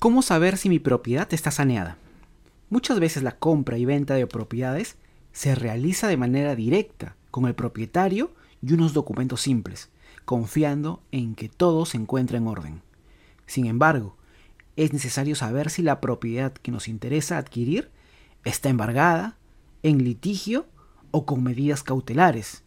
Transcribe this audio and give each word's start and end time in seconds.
¿Cómo 0.00 0.22
saber 0.22 0.56
si 0.56 0.70
mi 0.70 0.78
propiedad 0.78 1.28
está 1.34 1.50
saneada? 1.50 1.98
Muchas 2.70 2.98
veces 3.00 3.22
la 3.22 3.36
compra 3.36 3.76
y 3.76 3.84
venta 3.84 4.14
de 4.14 4.26
propiedades 4.26 4.96
se 5.30 5.54
realiza 5.54 6.08
de 6.08 6.16
manera 6.16 6.56
directa 6.56 7.16
con 7.30 7.44
el 7.44 7.54
propietario 7.54 8.32
y 8.62 8.72
unos 8.72 8.94
documentos 8.94 9.42
simples, 9.42 9.90
confiando 10.24 11.02
en 11.12 11.34
que 11.34 11.50
todo 11.50 11.84
se 11.84 11.98
encuentra 11.98 12.38
en 12.38 12.46
orden. 12.46 12.80
Sin 13.44 13.66
embargo, 13.66 14.16
es 14.74 14.94
necesario 14.94 15.36
saber 15.36 15.68
si 15.68 15.82
la 15.82 16.00
propiedad 16.00 16.54
que 16.54 16.72
nos 16.72 16.88
interesa 16.88 17.36
adquirir 17.36 17.90
está 18.42 18.70
embargada, 18.70 19.36
en 19.82 20.02
litigio 20.02 20.64
o 21.10 21.26
con 21.26 21.42
medidas 21.42 21.82
cautelares, 21.82 22.62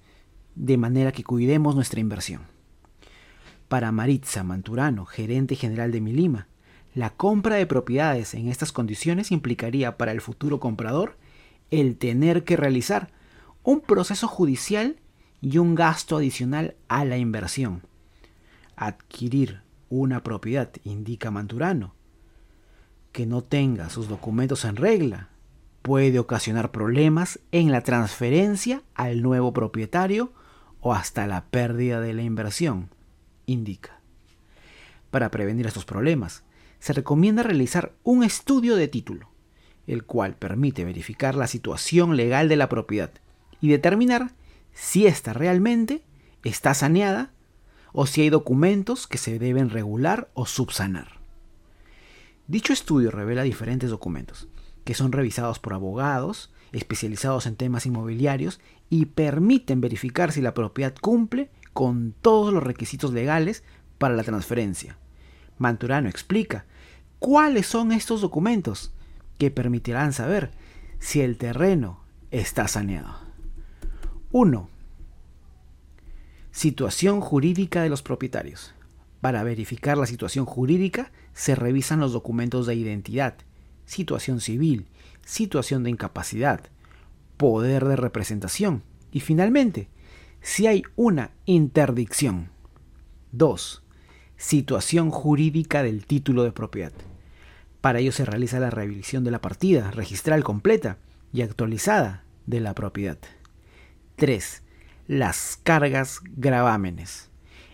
de 0.54 0.78
manera 0.78 1.12
que 1.12 1.24
cuidemos 1.24 1.74
nuestra 1.74 2.00
inversión. 2.00 2.42
Para 3.70 3.92
Maritza 3.92 4.44
Manturano, 4.44 5.08
gerente 5.08 5.56
general 5.56 5.92
de 5.92 6.00
Milima, 6.00 6.48
la 6.94 7.10
compra 7.10 7.56
de 7.56 7.66
propiedades 7.66 8.34
en 8.34 8.48
estas 8.48 8.72
condiciones 8.72 9.32
implicaría 9.32 9.98
para 9.98 10.12
el 10.12 10.22
futuro 10.22 10.60
comprador 10.60 11.18
el 11.72 11.98
tener 11.98 12.44
que 12.44 12.58
realizar 12.58 13.10
un 13.64 13.82
proceso 13.82 14.28
judicial 14.28 14.98
y 15.42 15.58
un 15.58 15.76
gasto 15.76 16.18
adicional 16.18 16.76
a 16.88 17.04
la 17.06 17.18
inversión. 17.18 17.82
Adquirir 18.76 19.62
una 19.90 20.24
propiedad, 20.24 20.72
indica 20.84 21.32
Manturano, 21.32 21.96
que 23.12 23.26
no 23.26 23.44
tenga 23.44 23.90
sus 23.90 24.08
documentos 24.08 24.66
en 24.66 24.76
regla 24.76 25.30
puede 25.84 26.18
ocasionar 26.18 26.72
problemas 26.72 27.40
en 27.52 27.72
la 27.72 27.82
transferencia 27.82 28.82
al 28.96 29.22
nuevo 29.22 29.54
propietario 29.54 30.32
o 30.80 30.94
hasta 30.94 31.28
la 31.28 31.46
pérdida 31.46 32.00
de 32.00 32.14
la 32.14 32.24
inversión, 32.24 32.90
indica. 33.46 34.00
Para 35.12 35.30
prevenir 35.30 35.68
estos 35.68 35.86
problemas, 35.86 36.44
se 36.84 36.92
recomienda 36.92 37.44
realizar 37.44 37.94
un 38.04 38.26
estudio 38.26 38.76
de 38.76 38.90
título, 38.90 39.30
el 39.88 40.04
cual 40.04 40.36
permite 40.36 40.84
verificar 40.84 41.34
la 41.34 41.48
situación 41.48 42.18
legal 42.18 42.50
de 42.50 42.58
la 42.58 42.68
propiedad 42.68 43.10
y 43.62 43.70
determinar 43.70 44.34
si 44.74 45.08
ésta 45.08 45.32
realmente 45.32 46.04
está 46.44 46.74
saneada 46.74 47.32
o 47.94 48.06
si 48.06 48.20
hay 48.20 48.30
documentos 48.30 49.08
que 49.08 49.18
se 49.18 49.40
deben 49.40 49.70
regular 49.70 50.30
o 50.34 50.46
subsanar. 50.46 51.22
Dicho 52.50 52.74
estudio 52.74 53.12
revela 53.12 53.44
diferentes 53.44 53.90
documentos, 53.90 54.50
que 54.84 54.94
son 54.94 55.14
revisados 55.14 55.60
por 55.60 55.72
abogados 55.72 56.52
especializados 56.74 57.46
en 57.46 57.56
temas 57.56 57.86
inmobiliarios 57.86 58.60
y 58.90 59.06
permiten 59.06 59.80
verificar 59.80 60.34
si 60.34 60.42
la 60.42 60.54
propiedad 60.54 60.96
cumple 61.00 61.50
con 61.72 62.14
todos 62.22 62.54
los 62.54 62.62
requisitos 62.62 63.14
legales 63.14 63.64
para 63.98 64.16
la 64.18 64.24
transferencia. 64.24 64.98
Manturano 65.58 66.10
explica 66.10 66.66
¿Cuáles 67.26 67.68
son 67.68 67.94
estos 67.94 68.20
documentos 68.20 68.92
que 69.38 69.50
permitirán 69.50 70.12
saber 70.12 70.52
si 71.00 71.22
el 71.22 71.38
terreno 71.38 72.02
está 72.32 72.68
saneado? 72.68 73.16
1. 74.34 74.70
Situación 76.52 77.22
jurídica 77.22 77.82
de 77.82 77.88
los 77.88 78.02
propietarios. 78.02 78.74
Para 79.22 79.42
verificar 79.44 79.98
la 79.98 80.06
situación 80.06 80.44
jurídica 80.46 81.14
se 81.34 81.56
revisan 81.56 82.02
los 82.02 82.12
documentos 82.12 82.68
de 82.68 82.76
identidad, 82.76 83.36
situación 83.86 84.42
civil, 84.42 84.88
situación 85.24 85.84
de 85.84 85.92
incapacidad, 85.92 86.60
poder 87.38 87.86
de 87.86 87.96
representación 87.96 88.84
y 89.14 89.22
finalmente, 89.22 89.88
si 90.42 90.68
hay 90.68 90.84
una 90.98 91.32
interdicción. 91.46 92.50
2. 93.32 93.82
Situación 94.36 95.10
jurídica 95.10 95.84
del 95.84 96.06
título 96.06 96.44
de 96.44 96.52
propiedad. 96.52 96.92
Para 97.84 98.00
ello 98.00 98.14
se 98.14 98.24
realiza 98.24 98.62
la 98.62 98.70
revisión 98.70 99.26
de 99.26 99.32
la 99.32 99.42
partida 99.42 99.92
registral 99.92 100.42
completa 100.46 101.00
y 101.34 101.42
actualizada 101.42 102.24
de 102.46 102.62
la 102.62 102.76
propiedad. 102.76 103.18
3. 104.16 104.64
Las 105.10 105.60
cargas 105.64 106.22
gravámenes. 106.38 107.30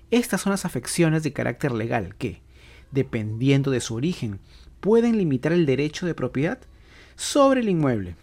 Estas 0.09 0.41
son 0.41 0.49
las 0.49 0.65
afecciones 0.65 1.21
de 1.21 1.31
carácter 1.31 1.71
legal 1.71 2.15
que, 2.15 2.41
dependiendo 2.89 3.69
de 3.69 3.81
su 3.81 3.93
origen, 3.93 4.39
pueden 4.79 5.15
limitar 5.15 5.53
el 5.53 5.67
derecho 5.67 6.07
de 6.07 6.15
propiedad 6.15 6.57
sobre 7.15 7.59
el 7.59 7.69
inmueble. 7.69 8.15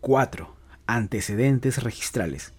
4. 0.00 0.56
Antecedentes 0.88 1.84
registrales. 1.84 2.52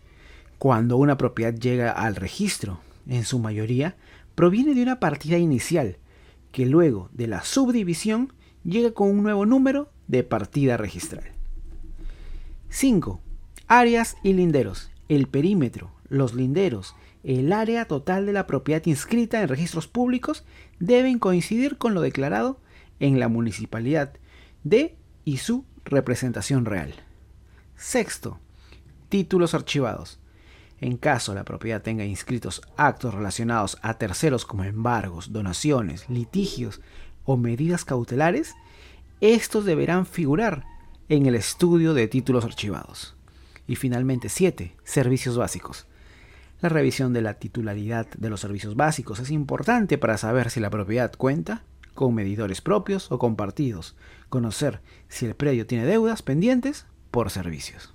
Cuando 0.57 0.95
una 0.95 1.17
propiedad 1.17 1.53
llega 1.53 1.91
al 1.91 2.15
registro, 2.15 2.79
en 3.09 3.25
su 3.25 3.39
mayoría, 3.39 3.97
proviene 4.35 4.73
de 4.73 4.83
una 4.83 5.01
partida 5.01 5.37
inicial 5.37 5.97
que 6.55 6.65
luego 6.65 7.09
de 7.11 7.27
la 7.27 7.43
subdivisión 7.43 8.31
llega 8.63 8.93
con 8.93 9.09
un 9.09 9.23
nuevo 9.23 9.45
número 9.45 9.91
de 10.07 10.23
partida 10.23 10.77
registral. 10.77 11.25
5. 12.69 13.19
Áreas 13.67 14.15
y 14.23 14.31
linderos. 14.31 14.89
El 15.09 15.27
perímetro, 15.27 15.91
los 16.07 16.33
linderos, 16.33 16.95
el 17.25 17.51
área 17.51 17.89
total 17.89 18.25
de 18.25 18.31
la 18.31 18.47
propiedad 18.47 18.81
inscrita 18.85 19.41
en 19.41 19.49
registros 19.49 19.89
públicos 19.89 20.45
deben 20.79 21.19
coincidir 21.19 21.77
con 21.77 21.93
lo 21.93 21.99
declarado 21.99 22.61
en 23.01 23.19
la 23.19 23.27
municipalidad 23.27 24.13
de 24.63 24.95
y 25.25 25.39
su 25.39 25.65
representación 25.83 26.63
real. 26.63 26.93
Sexto, 27.75 28.39
títulos 29.09 29.53
archivados. 29.53 30.21
En 30.85 30.97
caso 30.97 31.33
la 31.33 31.45
propiedad 31.45 31.81
tenga 31.81 32.05
inscritos 32.05 32.61
actos 32.77 33.15
relacionados 33.15 33.79
a 33.81 33.95
terceros 33.95 34.45
como 34.45 34.65
embargos, 34.65 35.33
donaciones, 35.33 36.07
litigios 36.11 36.79
o 37.23 37.37
medidas 37.37 37.85
cautelares, 37.85 38.53
estos 39.19 39.65
deberán 39.65 40.05
figurar 40.05 40.63
en 41.09 41.25
el 41.25 41.33
estudio 41.33 41.95
de 41.95 42.07
títulos 42.07 42.45
archivados. 42.45 43.15
Y 43.65 43.77
finalmente 43.77 44.29
7. 44.29 44.75
Servicios 44.83 45.37
básicos. 45.37 45.87
La 46.61 46.69
revisión 46.69 47.13
de 47.13 47.23
la 47.23 47.33
titularidad 47.33 48.05
de 48.15 48.29
los 48.29 48.41
servicios 48.41 48.75
básicos 48.75 49.17
es 49.17 49.31
importante 49.31 49.97
para 49.97 50.19
saber 50.19 50.51
si 50.51 50.59
la 50.59 50.69
propiedad 50.69 51.11
cuenta 51.17 51.63
con 51.95 52.13
medidores 52.13 52.61
propios 52.61 53.11
o 53.11 53.17
compartidos, 53.17 53.95
conocer 54.29 54.81
si 55.07 55.25
el 55.25 55.33
predio 55.33 55.65
tiene 55.65 55.87
deudas 55.87 56.21
pendientes 56.21 56.85
por 57.09 57.31
servicios. 57.31 57.94